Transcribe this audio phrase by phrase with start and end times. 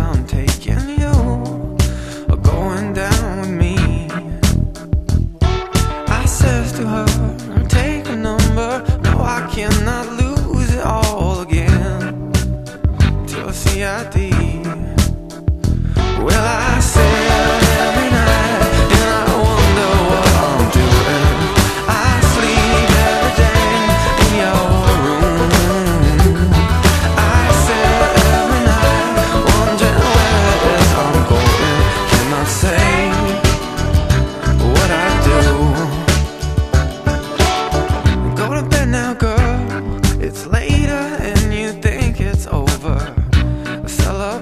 [0.00, 1.76] I'm taking you
[2.42, 3.76] going down with me.
[6.06, 8.84] I says to her, take a number.
[9.02, 11.68] No, I cannot lose it all again.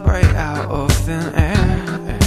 [0.05, 2.19] right out of thin air.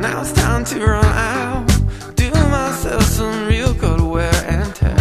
[0.00, 1.66] Now it's time to run out,
[2.14, 4.96] do myself some real good wear and tear,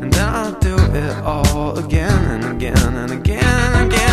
[0.00, 4.05] and then I'll do it all again and again and again and again.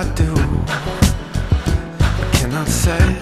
[0.00, 0.32] I do,
[2.00, 3.19] I cannot say.